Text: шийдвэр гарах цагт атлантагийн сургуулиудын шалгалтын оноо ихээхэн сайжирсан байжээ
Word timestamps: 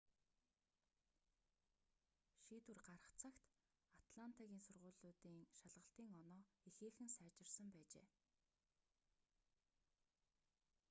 шийдвэр 2.45 2.79
гарах 2.87 3.09
цагт 3.21 3.45
атлантагийн 4.01 4.65
сургуулиудын 4.65 5.35
шалгалтын 5.57 6.07
оноо 6.19 6.41
ихээхэн 6.69 7.09
сайжирсан 7.17 7.67
байжээ 7.75 8.07